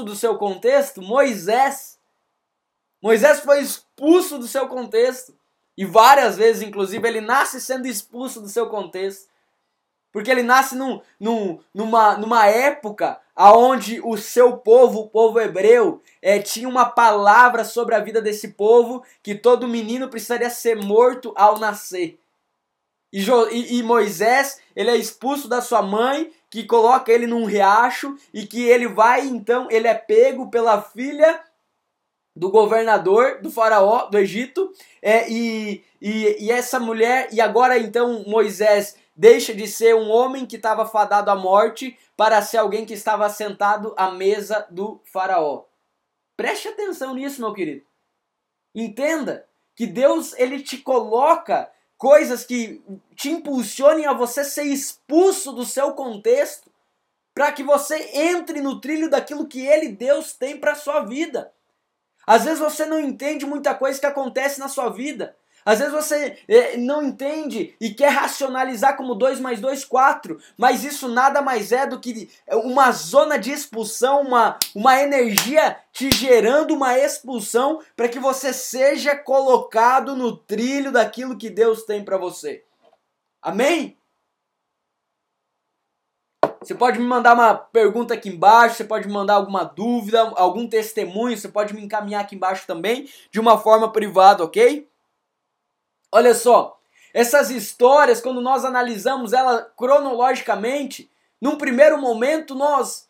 [0.05, 1.01] do seu contexto?
[1.01, 1.99] Moisés.
[3.01, 5.35] Moisés foi expulso do seu contexto.
[5.77, 9.31] E várias vezes, inclusive, ele nasce sendo expulso do seu contexto.
[10.13, 16.03] Porque ele nasce num, num, numa, numa época aonde o seu povo, o povo hebreu,
[16.21, 21.33] é, tinha uma palavra sobre a vida desse povo que todo menino precisaria ser morto
[21.35, 22.19] ao nascer.
[23.13, 28.15] E, e, e, Moisés, ele é expulso da sua mãe, que coloca ele num riacho
[28.31, 31.43] e que ele vai, então, ele é pego pela filha
[32.37, 38.23] do governador do faraó do Egito é, e, e, e essa mulher e agora então
[38.27, 42.93] Moisés deixa de ser um homem que estava fadado à morte para ser alguém que
[42.93, 45.65] estava sentado à mesa do Faraó.
[46.37, 47.85] Preste atenção nisso, meu querido.
[48.75, 51.71] Entenda que Deus ele te coloca
[52.03, 52.83] coisas que
[53.15, 56.69] te impulsionem a você ser expulso do seu contexto
[57.33, 61.53] para que você entre no trilho daquilo que ele, Deus, tem para sua vida.
[62.27, 65.37] Às vezes você não entende muita coisa que acontece na sua vida.
[65.65, 70.85] Às vezes você é, não entende e quer racionalizar como 2 mais 2, 4, mas
[70.85, 76.75] isso nada mais é do que uma zona de expulsão, uma, uma energia te gerando
[76.75, 82.65] uma expulsão para que você seja colocado no trilho daquilo que Deus tem para você.
[83.41, 83.97] Amém?
[86.61, 90.69] Você pode me mandar uma pergunta aqui embaixo, você pode me mandar alguma dúvida, algum
[90.69, 94.89] testemunho, você pode me encaminhar aqui embaixo também, de uma forma privada, ok?
[96.15, 96.79] Olha só,
[97.15, 103.09] essas histórias, quando nós analisamos ela cronologicamente, num primeiro momento nós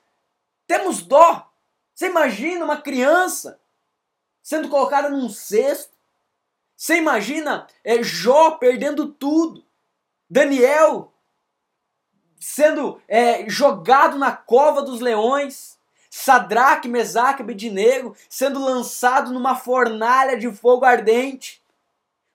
[0.66, 1.50] temos dó.
[1.92, 3.60] Você imagina uma criança
[4.40, 5.92] sendo colocada num cesto?
[6.76, 9.64] Você imagina é, Jó perdendo tudo?
[10.30, 11.12] Daniel
[12.40, 15.78] sendo é, jogado na cova dos leões,
[16.10, 21.61] Sadraque, Mesaque, Abednego sendo lançado numa fornalha de fogo ardente,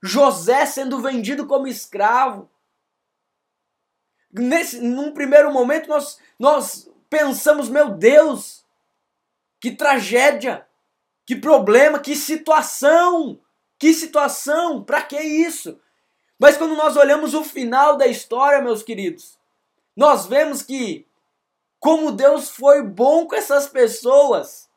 [0.01, 2.49] José sendo vendido como escravo.
[4.31, 8.65] Nesse, num primeiro momento nós, nós pensamos, meu Deus,
[9.59, 10.67] que tragédia,
[11.25, 13.39] que problema, que situação,
[13.79, 15.79] que situação, para que isso?
[16.39, 19.39] Mas quando nós olhamos o final da história, meus queridos,
[19.95, 21.07] nós vemos que
[21.79, 24.69] como Deus foi bom com essas pessoas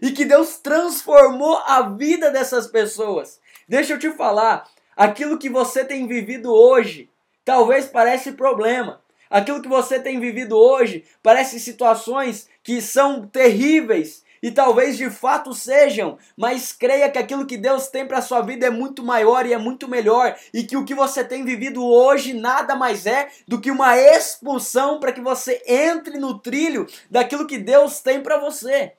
[0.00, 3.39] e que Deus transformou a vida dessas pessoas.
[3.70, 7.08] Deixa eu te falar, aquilo que você tem vivido hoje
[7.44, 9.00] talvez parece problema.
[9.30, 15.54] Aquilo que você tem vivido hoje parece situações que são terríveis e talvez de fato
[15.54, 19.52] sejam, mas creia que aquilo que Deus tem para sua vida é muito maior e
[19.52, 23.60] é muito melhor e que o que você tem vivido hoje nada mais é do
[23.60, 28.94] que uma expulsão para que você entre no trilho daquilo que Deus tem para você.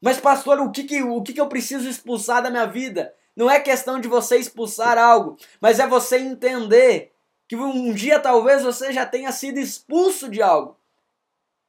[0.00, 3.12] Mas pastor, o que que, o que que eu preciso expulsar da minha vida?
[3.36, 7.12] Não é questão de você expulsar algo, mas é você entender
[7.48, 10.76] que um dia talvez você já tenha sido expulso de algo.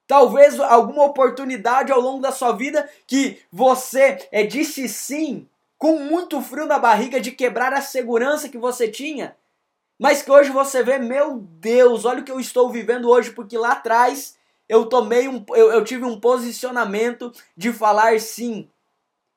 [0.08, 5.47] Talvez alguma oportunidade ao longo da sua vida que você é, disse sim
[5.78, 9.36] com muito frio na barriga de quebrar a segurança que você tinha.
[9.99, 13.58] Mas que hoje você vê, meu Deus, olha o que eu estou vivendo hoje, porque
[13.58, 18.69] lá atrás eu tomei um, eu, eu tive um posicionamento de falar sim.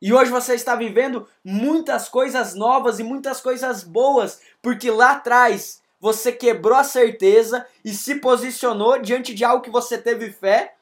[0.01, 5.83] E hoje você está vivendo muitas coisas novas e muitas coisas boas, porque lá atrás
[6.01, 10.77] você quebrou a certeza e se posicionou diante de algo que você teve fé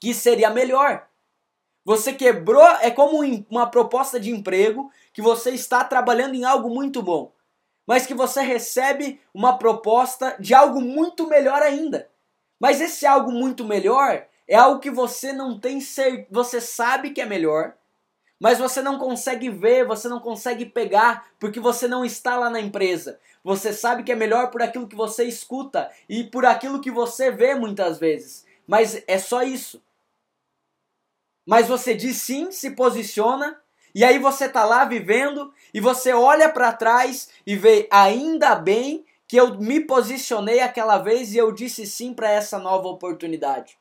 [0.00, 1.06] que seria melhor.
[1.84, 7.02] Você quebrou, é como uma proposta de emprego que você está trabalhando em algo muito
[7.02, 7.32] bom,
[7.86, 12.10] mas que você recebe uma proposta de algo muito melhor ainda.
[12.58, 17.20] Mas esse algo muito melhor é algo que você não tem certeza, você sabe que
[17.20, 17.74] é melhor,
[18.38, 22.60] mas você não consegue ver, você não consegue pegar, porque você não está lá na
[22.60, 23.18] empresa.
[23.42, 27.30] Você sabe que é melhor por aquilo que você escuta e por aquilo que você
[27.30, 28.44] vê muitas vezes.
[28.66, 29.82] Mas é só isso.
[31.46, 33.58] Mas você diz sim, se posiciona,
[33.94, 39.06] e aí você tá lá vivendo e você olha para trás e vê ainda bem
[39.26, 43.78] que eu me posicionei aquela vez e eu disse sim para essa nova oportunidade.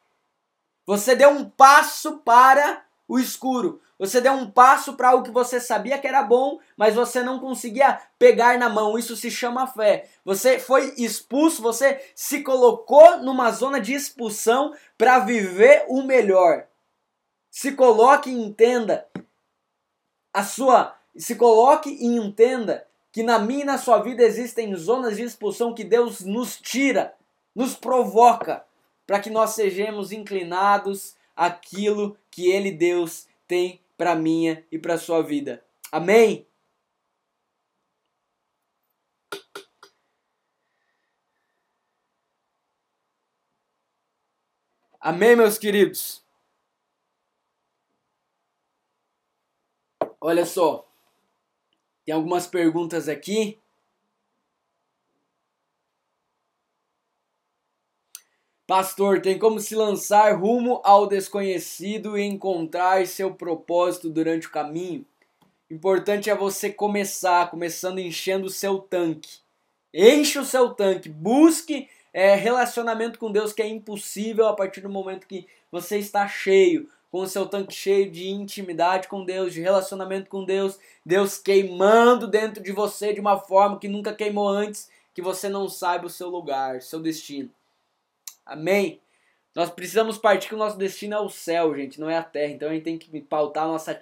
[0.85, 3.81] Você deu um passo para o escuro.
[3.97, 7.39] Você deu um passo para algo que você sabia que era bom, mas você não
[7.39, 8.97] conseguia pegar na mão.
[8.97, 10.09] Isso se chama fé.
[10.25, 16.67] Você foi expulso, você se colocou numa zona de expulsão para viver o melhor.
[17.49, 19.07] Se coloque e entenda
[20.33, 25.15] a sua, se coloque e entenda que na minha e na sua vida existem zonas
[25.15, 27.13] de expulsão que Deus nos tira,
[27.55, 28.65] nos provoca,
[29.07, 35.21] para que nós sejamos inclinados àquilo que Ele, Deus, tem para minha e para sua
[35.21, 35.63] vida.
[35.91, 36.47] Amém?
[44.99, 46.25] Amém, meus queridos?
[50.19, 50.91] Olha só,
[52.03, 53.59] tem algumas perguntas aqui.
[58.67, 65.06] Pastor, tem como se lançar rumo ao desconhecido e encontrar seu propósito durante o caminho?
[65.69, 69.38] Importante é você começar, começando enchendo o seu tanque.
[69.93, 74.89] Enche o seu tanque, busque é, relacionamento com Deus que é impossível a partir do
[74.89, 79.62] momento que você está cheio, com o seu tanque cheio de intimidade com Deus, de
[79.62, 84.89] relacionamento com Deus, Deus queimando dentro de você de uma forma que nunca queimou antes,
[85.13, 87.51] que você não saiba o seu lugar, seu destino.
[88.45, 89.01] Amém?
[89.55, 92.51] Nós precisamos partir que o nosso destino é o céu, gente, não é a terra.
[92.51, 93.97] Então a gente tem que pautar nossa,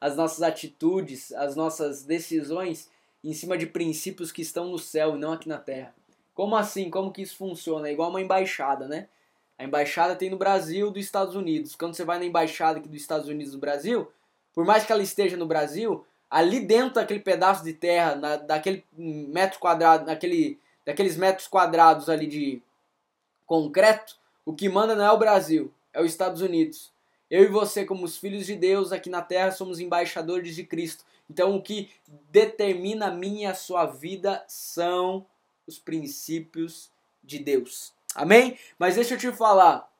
[0.00, 2.88] as nossas atitudes, as nossas decisões
[3.22, 5.94] em cima de princípios que estão no céu e não aqui na terra.
[6.34, 6.88] Como assim?
[6.88, 7.88] Como que isso funciona?
[7.88, 9.08] É igual uma embaixada, né?
[9.58, 11.76] A embaixada tem no Brasil dos Estados Unidos.
[11.76, 14.10] Quando você vai na embaixada aqui dos Estados Unidos no Brasil,
[14.54, 18.84] por mais que ela esteja no Brasil, ali dentro daquele pedaço de terra, na, daquele
[18.96, 22.62] metro quadrado, naquele, daqueles metros quadrados ali de
[23.46, 26.92] concreto, o que manda não é o Brasil, é os Estados Unidos.
[27.30, 31.04] Eu e você, como os filhos de Deus aqui na terra, somos embaixadores de Cristo.
[31.30, 31.90] Então, o que
[32.30, 35.24] determina a minha e a sua vida são
[35.66, 36.90] os princípios
[37.22, 37.92] de Deus.
[38.14, 38.58] Amém?
[38.78, 39.90] Mas deixa eu te falar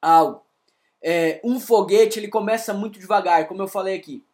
[0.00, 0.42] algo.
[1.02, 4.24] É, um foguete ele começa muito devagar, como eu falei aqui.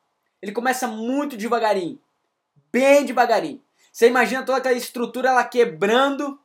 [0.41, 1.99] Ele começa muito devagarinho,
[2.71, 3.63] bem devagarinho.
[3.93, 6.39] Você imagina toda aquela estrutura ela quebrando,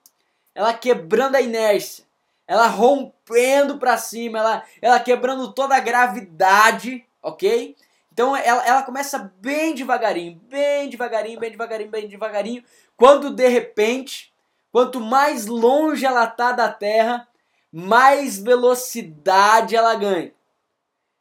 [0.53, 2.05] ela quebrando a inércia,
[2.47, 7.75] ela rompendo para cima, ela, ela quebrando toda a gravidade, ok?
[8.11, 12.63] Então ela, ela começa bem devagarinho, bem devagarinho, bem devagarinho, bem devagarinho.
[12.97, 14.33] Quando de repente,
[14.71, 17.27] quanto mais longe ela está da Terra,
[17.71, 20.33] mais velocidade ela ganha.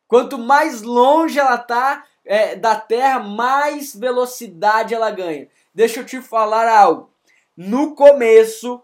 [0.09, 5.49] Quanto mais longe ela está é, da Terra, mais velocidade ela ganha.
[5.73, 7.09] Deixa eu te falar algo.
[7.57, 8.83] No começo,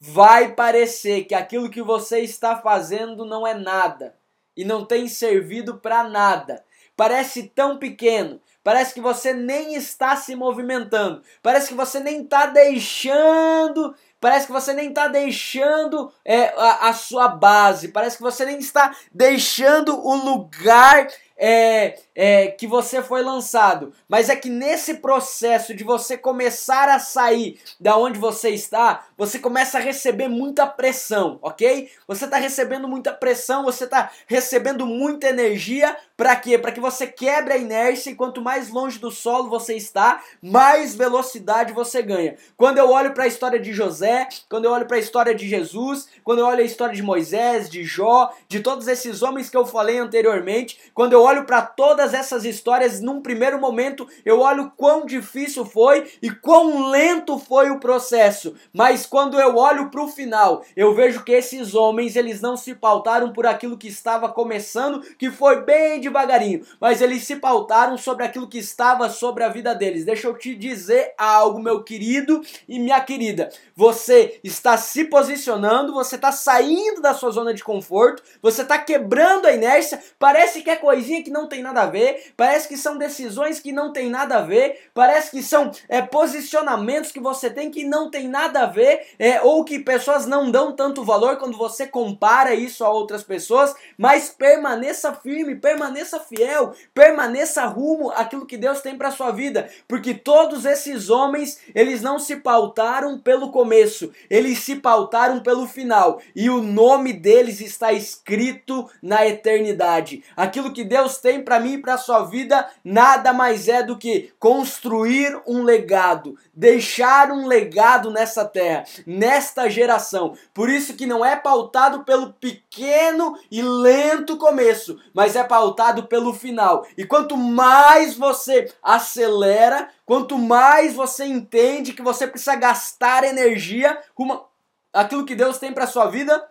[0.00, 4.16] vai parecer que aquilo que você está fazendo não é nada
[4.56, 6.64] e não tem servido para nada.
[6.96, 12.46] Parece tão pequeno, parece que você nem está se movimentando, parece que você nem está
[12.46, 18.44] deixando, parece que você nem está deixando é, a, a sua base, parece que você
[18.44, 21.08] nem está deixando o lugar
[21.42, 26.98] é, é, que você foi lançado, mas é que nesse processo de você começar a
[26.98, 31.90] sair da onde você está, você começa a receber muita pressão, ok?
[32.06, 36.58] Você está recebendo muita pressão, você está recebendo muita energia, para quê?
[36.58, 40.94] Para que você quebre a inércia e quanto mais longe do solo você está, mais
[40.94, 42.36] velocidade você ganha.
[42.58, 45.48] Quando eu olho para a história de José, quando eu olho para a história de
[45.48, 49.56] Jesus, quando eu olho a história de Moisés, de Jó, de todos esses homens que
[49.56, 54.70] eu falei anteriormente, quando eu olho para todas essas histórias, num primeiro momento, eu olho
[54.76, 58.54] quão difícil foi e quão lento foi o processo.
[58.74, 62.74] Mas quando eu olho para o final, eu vejo que esses homens, eles não se
[62.74, 68.24] pautaram por aquilo que estava começando, que foi bem devagarinho, mas eles se pautaram sobre
[68.24, 70.04] aquilo que estava sobre a vida deles.
[70.04, 73.48] Deixa eu te dizer algo, meu querido e minha querida.
[73.74, 79.46] Você está se posicionando, você está saindo da sua zona de conforto, você está quebrando
[79.46, 82.96] a inércia, parece que é coisinha que não tem nada a ver parece que são
[82.96, 87.70] decisões que não tem nada a ver, parece que são é, posicionamentos que você tem
[87.70, 91.56] que não tem nada a ver, é, ou que pessoas não dão tanto valor quando
[91.56, 98.56] você compara isso a outras pessoas, mas permaneça firme, permaneça fiel, permaneça rumo aquilo que
[98.56, 104.12] Deus tem para sua vida, porque todos esses homens, eles não se pautaram pelo começo,
[104.28, 110.24] eles se pautaram pelo final, e o nome deles está escrito na eternidade.
[110.36, 114.32] Aquilo que Deus tem para mim e para sua vida nada mais é do que
[114.38, 120.34] construir um legado, deixar um legado nessa terra, nesta geração.
[120.54, 126.32] Por isso que não é pautado pelo pequeno e lento começo, mas é pautado pelo
[126.32, 126.86] final.
[126.96, 134.44] E quanto mais você acelera, quanto mais você entende que você precisa gastar energia, uma,
[134.92, 136.46] aquilo que Deus tem para sua vida,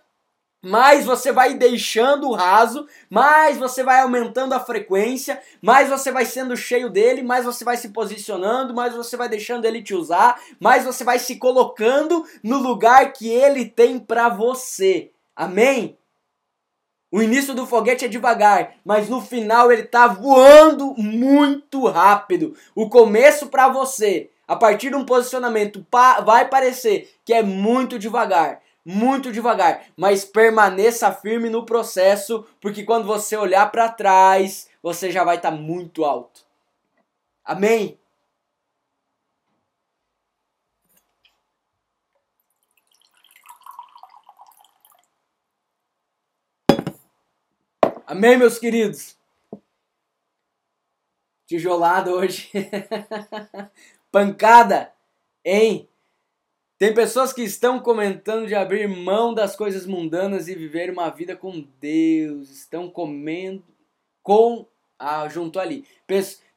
[0.61, 6.25] mais você vai deixando o raso, mais você vai aumentando a frequência, mais você vai
[6.25, 10.39] sendo cheio dele, mais você vai se posicionando, mais você vai deixando ele te usar,
[10.59, 15.11] mais você vai se colocando no lugar que ele tem para você.
[15.35, 15.98] Amém?
[17.11, 22.55] O início do foguete é devagar, mas no final ele tá voando muito rápido.
[22.75, 25.85] O começo para você, a partir de um posicionamento,
[26.23, 33.05] vai parecer que é muito devagar muito devagar, mas permaneça firme no processo, porque quando
[33.05, 36.41] você olhar para trás, você já vai estar tá muito alto.
[37.45, 37.98] Amém?
[48.09, 49.15] Amém, meus queridos?
[51.45, 52.49] Tijolado hoje.
[54.11, 54.91] Pancada,
[55.45, 55.87] hein?
[56.79, 61.35] Tem pessoas que estão comentando de abrir mão das coisas mundanas e viver uma vida
[61.35, 62.49] com Deus.
[62.49, 63.63] Estão comendo
[64.23, 64.65] com.
[64.97, 65.85] Ah, junto ali.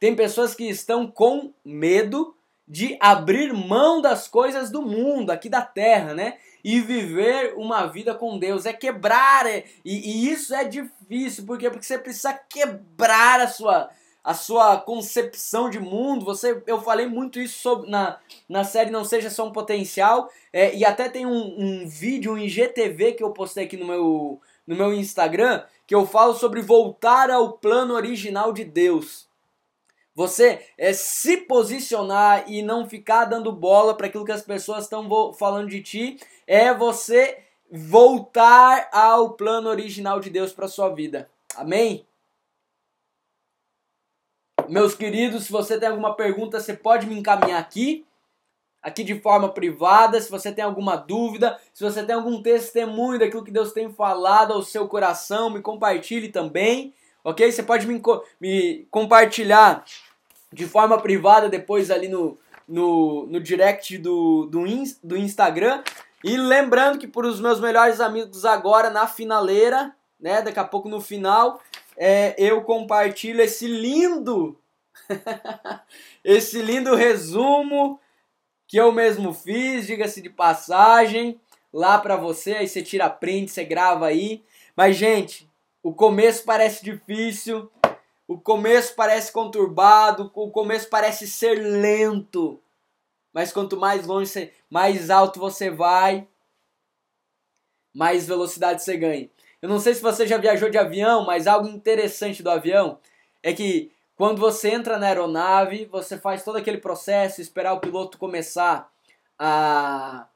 [0.01, 2.35] Tem pessoas que estão com medo
[2.67, 6.39] de abrir mão das coisas do mundo, aqui da terra, né?
[6.65, 8.67] E viver uma vida com Deus.
[8.67, 9.47] É quebrar.
[9.47, 11.45] É, e, e isso é difícil.
[11.45, 11.69] Por quê?
[11.69, 13.91] Porque você precisa quebrar a sua
[14.25, 16.25] a sua concepção de mundo.
[16.25, 20.31] Você, eu falei muito isso sobre, na, na série Não Seja Só um Potencial.
[20.53, 24.41] É, e até tem um, um vídeo, um IGTV que eu postei aqui no meu,
[24.67, 29.29] no meu Instagram, que eu falo sobre voltar ao plano original de Deus.
[30.15, 35.33] Você é se posicionar e não ficar dando bola para aquilo que as pessoas estão
[35.33, 37.39] falando de ti, é você
[37.71, 41.31] voltar ao plano original de Deus para sua vida.
[41.57, 42.07] Amém?
[44.69, 48.07] Meus queridos, se você tem alguma pergunta, você pode me encaminhar aqui,
[48.83, 50.21] aqui de forma privada.
[50.21, 54.53] Se você tem alguma dúvida, se você tem algum testemunho daquilo que Deus tem falado
[54.53, 56.93] ao seu coração, me compartilhe também,
[57.25, 57.51] ok?
[57.51, 58.01] Você pode me,
[58.41, 59.85] me compartilhar
[60.53, 64.65] de forma privada depois ali no, no, no direct do, do,
[65.03, 65.83] do Instagram.
[66.25, 70.41] E lembrando que para os meus melhores amigos agora na finaleira, né?
[70.41, 71.61] Daqui a pouco no final,
[71.97, 74.57] é, eu compartilho esse lindo,
[76.23, 77.99] esse lindo resumo
[78.69, 81.39] que eu mesmo fiz, diga-se de passagem,
[81.73, 82.55] lá para você.
[82.55, 84.43] Aí você tira print, você grava aí.
[84.75, 85.51] Mas gente,
[85.83, 87.71] o começo parece difícil,
[88.27, 92.61] o começo parece conturbado, o começo parece ser lento.
[93.33, 96.27] Mas quanto mais longe, mais alto você vai,
[97.95, 99.29] mais velocidade você ganha.
[99.61, 102.99] Eu não sei se você já viajou de avião, mas algo interessante do avião
[103.43, 108.19] é que quando você entra na aeronave, você faz todo aquele processo, esperar o piloto
[108.19, 108.93] começar
[109.39, 110.27] a,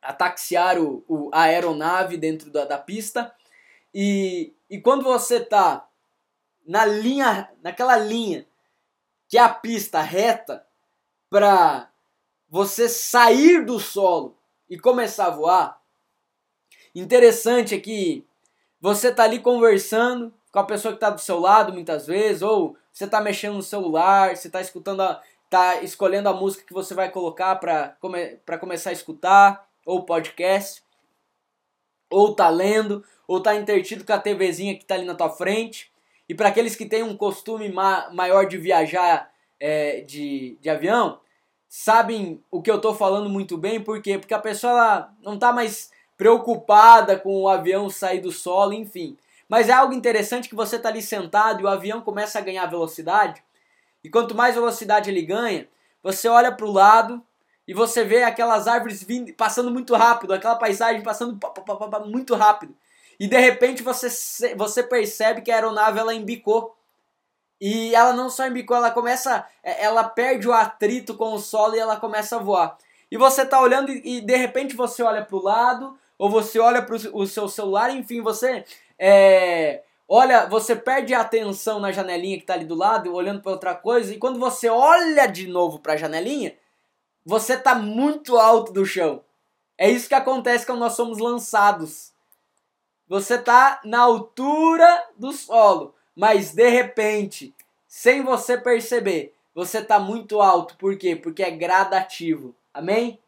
[0.00, 3.32] a taxiar o, o a aeronave dentro da, da pista.
[3.94, 5.86] E, e quando você está
[6.66, 8.46] na linha, naquela linha
[9.28, 10.66] que é a pista reta,
[11.30, 11.88] para
[12.48, 14.36] você sair do solo
[14.68, 15.80] e começar a voar,
[16.94, 18.26] interessante é que
[18.78, 22.76] você tá ali conversando com a pessoa que está do seu lado muitas vezes, ou
[22.92, 26.92] você está mexendo no celular, você está escutando, a, tá escolhendo a música que você
[26.94, 30.82] vai colocar para come, começar a escutar, ou podcast,
[32.12, 35.90] ou tá lendo, ou tá intertido com a TVzinha que tá ali na tua frente.
[36.28, 41.18] E para aqueles que têm um costume ma maior de viajar é, de, de avião,
[41.68, 44.18] sabem o que eu estou falando muito bem, por quê?
[44.18, 49.16] Porque a pessoa não está mais preocupada com o avião sair do solo, enfim.
[49.48, 52.66] Mas é algo interessante que você está ali sentado e o avião começa a ganhar
[52.66, 53.42] velocidade.
[54.04, 55.68] E quanto mais velocidade ele ganha,
[56.02, 57.22] você olha para o lado
[57.66, 61.38] e você vê aquelas árvores vindo, passando muito rápido, aquela paisagem passando
[62.06, 62.74] muito rápido.
[63.18, 64.08] E de repente você,
[64.56, 66.76] você percebe que a aeronave ela embicou.
[67.60, 71.76] E ela não só embicou, ela começa, é, ela perde o atrito com o solo
[71.76, 72.76] e ela começa a voar.
[73.08, 76.58] E você tá olhando e, e de repente você olha para o lado, ou você
[76.58, 78.64] olha para o seu celular, enfim, você
[78.98, 83.52] é, olha, você perde a atenção na janelinha que está ali do lado, olhando para
[83.52, 86.54] outra coisa, e quando você olha de novo para a janelinha,
[87.24, 89.24] você tá muito alto do chão.
[89.78, 92.12] É isso que acontece quando nós somos lançados.
[93.08, 97.54] Você tá na altura do solo mas de repente,
[97.86, 100.76] sem você perceber, você está muito alto.
[100.76, 101.16] Por quê?
[101.16, 102.54] Porque é gradativo.
[102.72, 103.18] Amém?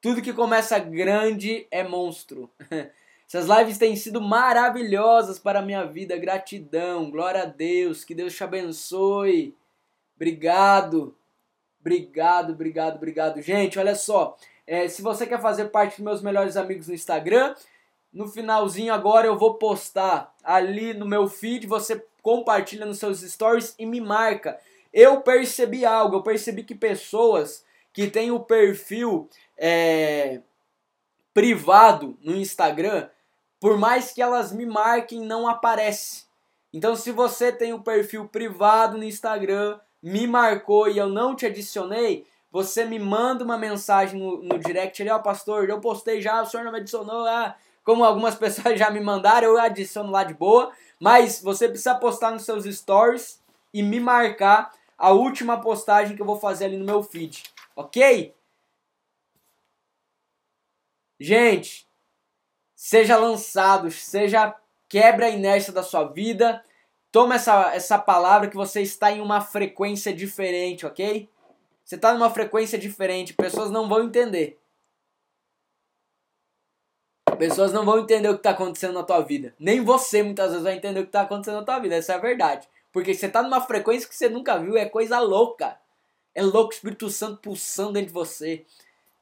[0.00, 2.50] Tudo que começa grande é monstro.
[3.26, 6.16] Essas lives têm sido maravilhosas para a minha vida.
[6.16, 9.56] Gratidão, glória a Deus, que Deus te abençoe.
[10.14, 11.16] Obrigado,
[11.84, 13.42] obrigado, obrigado, obrigado.
[13.42, 17.54] Gente, olha só, é, se você quer fazer parte dos meus melhores amigos no Instagram,
[18.10, 23.74] no finalzinho agora eu vou postar ali no meu feed, você compartilha nos seus stories
[23.78, 24.58] e me marca.
[24.92, 29.28] Eu percebi algo, eu percebi que pessoas que têm o perfil
[29.58, 30.40] é,
[31.34, 33.08] privado no Instagram,
[33.60, 36.24] por mais que elas me marquem, não aparece.
[36.72, 41.46] Então, se você tem o perfil privado no Instagram, me marcou e eu não te
[41.46, 46.20] adicionei, você me manda uma mensagem no, no direct ali, ó, oh, pastor, eu postei
[46.20, 50.10] já, o senhor não me adicionou, ah, como algumas pessoas já me mandaram, eu adiciono
[50.10, 50.70] lá de boa.
[51.00, 53.42] Mas você precisa postar nos seus stories
[53.72, 57.42] e me marcar a última postagem que eu vou fazer ali no meu feed,
[57.74, 58.34] ok?
[61.18, 61.88] Gente,
[62.76, 64.54] seja lançado, seja
[64.86, 66.62] quebra a inércia da sua vida.
[67.14, 71.30] Toma essa, essa palavra que você está em uma frequência diferente, ok?
[71.84, 74.60] Você está numa frequência diferente, pessoas não vão entender.
[77.38, 79.54] Pessoas não vão entender o que está acontecendo na tua vida.
[79.60, 81.94] Nem você muitas vezes vai entender o que está acontecendo na tua vida.
[81.94, 82.68] Essa é a verdade.
[82.92, 84.76] Porque você está numa frequência que você nunca viu.
[84.76, 85.78] É coisa louca.
[86.34, 88.66] É louco o Espírito Santo pulsando dentro de você.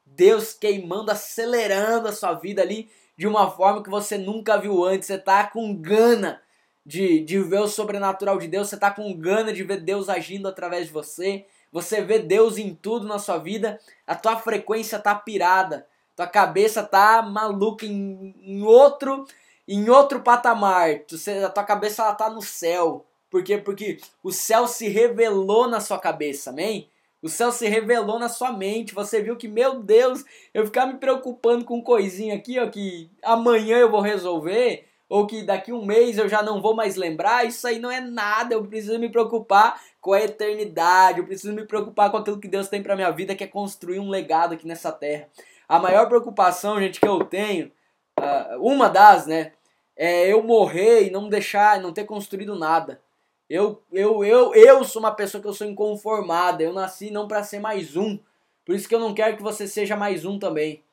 [0.03, 5.05] Deus queimando, acelerando a sua vida ali de uma forma que você nunca viu antes.
[5.05, 6.41] Você está com gana
[6.85, 10.47] de, de ver o sobrenatural de Deus, você tá com gana de ver Deus agindo
[10.47, 15.15] através de você, você vê Deus em tudo na sua vida, a tua frequência tá
[15.15, 19.25] pirada, tua cabeça tá maluca em, em outro
[19.67, 23.05] em outro patamar, a tua cabeça ela tá no céu.
[23.29, 23.57] Por quê?
[23.57, 26.89] Porque o céu se revelou na sua cabeça, amém?
[27.21, 28.93] O céu se revelou na sua mente.
[28.93, 33.77] Você viu que, meu Deus, eu ficar me preocupando com coisinha aqui, ó, que amanhã
[33.77, 37.67] eu vou resolver ou que daqui um mês eu já não vou mais lembrar, isso
[37.67, 38.55] aí não é nada.
[38.55, 42.67] Eu preciso me preocupar com a eternidade, eu preciso me preocupar com aquilo que Deus
[42.67, 45.29] tem para minha vida, que é construir um legado aqui nessa terra.
[45.69, 47.71] A maior preocupação, gente, que eu tenho,
[48.19, 49.51] uh, uma das, né,
[49.95, 52.99] é eu morrer e não deixar, não ter construído nada.
[53.47, 56.63] Eu, eu, eu, eu sou uma pessoa que eu sou inconformada.
[56.63, 58.17] Eu nasci não para ser mais um.
[58.65, 60.83] Por isso que eu não quero que você seja mais um também.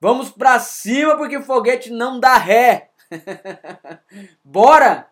[0.00, 2.90] Vamos pra cima porque foguete não dá ré.
[4.44, 5.08] Bora!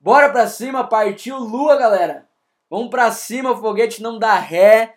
[0.00, 2.28] Bora pra cima, partiu lua, galera.
[2.68, 4.96] Vamos pra cima, foguete não dá ré.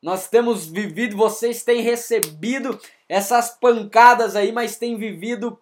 [0.00, 5.58] Nós temos vivido, vocês têm recebido essas pancadas aí, mas têm vivido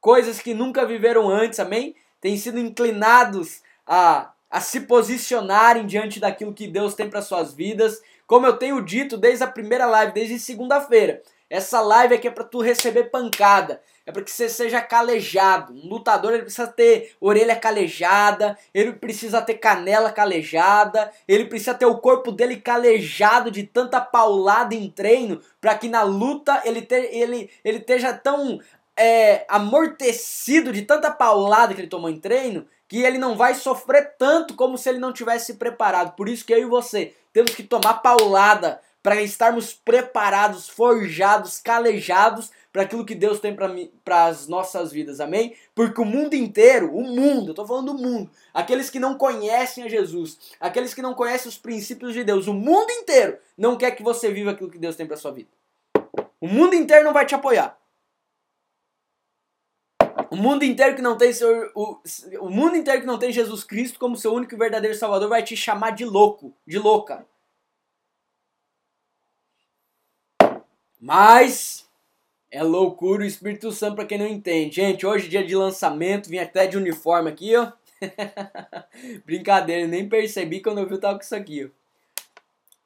[0.00, 1.94] coisas que nunca viveram antes, amém?
[2.20, 8.00] Têm sido inclinados a, a se posicionarem diante daquilo que Deus tem para suas vidas.
[8.26, 12.44] Como eu tenho dito desde a primeira live, desde segunda-feira, essa live aqui é para
[12.44, 15.72] tu receber pancada, é para que você seja calejado.
[15.72, 21.86] Um lutador ele precisa ter orelha calejada, ele precisa ter canela calejada, ele precisa ter
[21.86, 26.94] o corpo dele calejado de tanta paulada em treino, para que na luta ele, te,
[26.94, 28.60] ele, ele esteja tão
[28.96, 34.14] é, amortecido de tanta paulada que ele tomou em treino que ele não vai sofrer
[34.16, 36.14] tanto como se ele não tivesse preparado.
[36.14, 42.50] Por isso que eu e você temos que tomar paulada para estarmos preparados, forjados, calejados
[42.72, 45.54] para aquilo que Deus tem para as nossas vidas, amém?
[45.76, 49.84] Porque o mundo inteiro, o mundo, eu estou falando do mundo, aqueles que não conhecem
[49.84, 53.92] a Jesus, aqueles que não conhecem os princípios de Deus, o mundo inteiro não quer
[53.92, 55.50] que você viva aquilo que Deus tem para sua vida.
[56.40, 57.78] O mundo inteiro não vai te apoiar.
[60.32, 62.00] O mundo inteiro que não tem seu, o,
[62.40, 65.44] o mundo inteiro que não tem Jesus Cristo como seu único e verdadeiro Salvador vai
[65.44, 67.24] te chamar de louco, de louca.
[71.00, 71.86] Mas
[72.50, 74.76] é loucura o Espírito Santo para quem não entende.
[74.76, 77.72] Gente, hoje é dia de lançamento, vim até de uniforme aqui, ó.
[79.24, 81.68] Brincadeira, nem percebi quando eu vi tava com isso aqui, ó.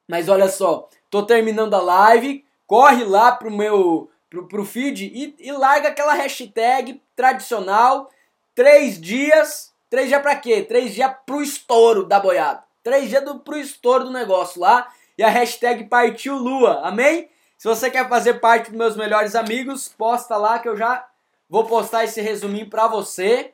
[0.07, 5.35] Mas olha só, tô terminando a live, corre lá pro meu pro, pro feed e,
[5.39, 8.09] e larga aquela hashtag tradicional,
[8.55, 10.63] três dias, três dias pra quê?
[10.63, 12.63] Três dias pro estouro da boiada.
[12.83, 14.91] Três dias do, pro estouro do negócio lá.
[15.17, 17.29] E a hashtag partiu lua, amém?
[17.61, 21.07] Se você quer fazer parte dos meus melhores amigos, posta lá que eu já
[21.47, 23.53] vou postar esse resuminho pra você.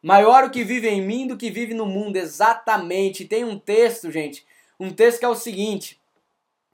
[0.00, 3.24] Maior o que vive em mim do que vive no mundo, exatamente.
[3.24, 4.46] Tem um texto, gente,
[4.78, 6.00] um texto que é o seguinte,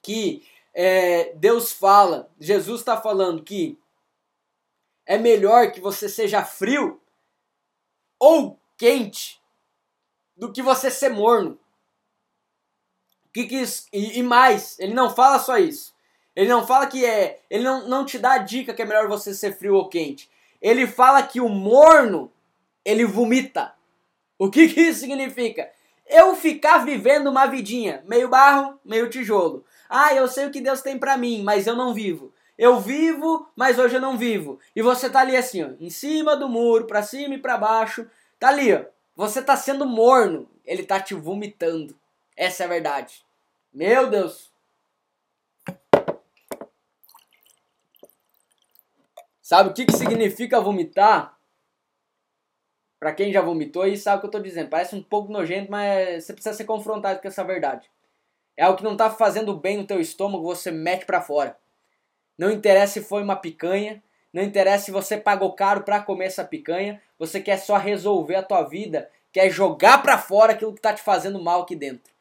[0.02, 3.78] que é, Deus fala, Jesus está falando que
[5.06, 7.00] é melhor que você seja frio
[8.18, 9.40] ou quente
[10.36, 11.58] do que você ser morno.
[13.32, 15.93] Que, que isso, e, e, mais, ele não fala só isso.
[16.34, 17.40] Ele não fala que é.
[17.50, 20.28] Ele não, não te dá a dica que é melhor você ser frio ou quente.
[20.60, 22.30] Ele fala que o morno
[22.84, 23.72] ele vomita.
[24.38, 25.70] O que, que isso significa?
[26.06, 29.64] Eu ficar vivendo uma vidinha, meio barro, meio tijolo.
[29.88, 32.32] Ah, eu sei o que Deus tem para mim, mas eu não vivo.
[32.58, 34.58] Eu vivo, mas hoje eu não vivo.
[34.76, 38.06] E você tá ali assim, ó, em cima do muro, para cima e para baixo.
[38.38, 38.84] Tá ali, ó.
[39.16, 40.48] Você tá sendo morno.
[40.64, 41.96] Ele tá te vomitando.
[42.36, 43.24] Essa é a verdade.
[43.72, 44.53] Meu Deus.
[49.44, 51.38] Sabe o que, que significa vomitar?
[52.98, 54.70] Para quem já vomitou aí sabe o que eu tô dizendo.
[54.70, 57.90] Parece um pouco nojento, mas você precisa ser confrontado com essa verdade.
[58.56, 61.58] É algo que não está fazendo bem no teu estômago, você mete para fora.
[62.38, 66.42] Não interessa se foi uma picanha, não interessa se você pagou caro para comer essa
[66.42, 70.94] picanha, você quer só resolver a tua vida, quer jogar para fora aquilo que está
[70.94, 72.14] te fazendo mal aqui dentro.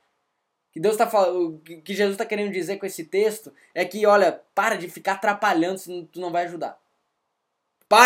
[0.74, 4.42] Que Deus tá falando, que Jesus está querendo dizer com esse texto é que, olha,
[4.54, 6.83] para de ficar atrapalhando, senão tu não vai ajudar.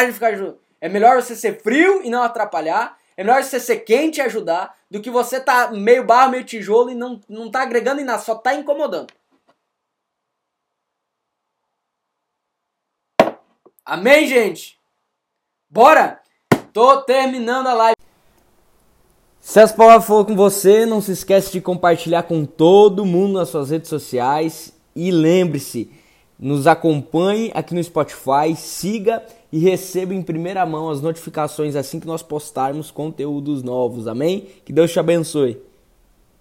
[0.05, 0.33] De ficar
[0.79, 4.77] É melhor você ser frio e não atrapalhar é melhor você ser quente e ajudar
[4.91, 8.21] do que você tá meio barro, meio tijolo e não, não tá agregando em nada,
[8.21, 9.11] só tá incomodando.
[13.83, 14.79] Amém, gente?
[15.67, 16.21] Bora!
[16.71, 17.95] Tô terminando a live.
[19.39, 23.49] Se as palavras for com você, não se esquece de compartilhar com todo mundo nas
[23.49, 24.73] suas redes sociais.
[24.95, 25.91] E lembre-se,
[26.39, 32.07] nos acompanhe aqui no Spotify, siga e receba em primeira mão as notificações assim que
[32.07, 34.07] nós postarmos conteúdos novos.
[34.07, 34.47] Amém?
[34.63, 35.66] Que Deus te abençoe.